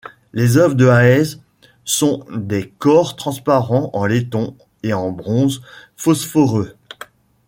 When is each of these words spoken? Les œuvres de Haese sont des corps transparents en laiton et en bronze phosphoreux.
Les 0.33 0.57
œuvres 0.57 0.73
de 0.73 0.87
Haese 0.87 1.41
sont 1.83 2.25
des 2.33 2.69
corps 2.79 3.15
transparents 3.15 3.91
en 3.93 4.07
laiton 4.07 4.57
et 4.81 4.93
en 4.93 5.11
bronze 5.11 5.61
phosphoreux. 5.95 6.75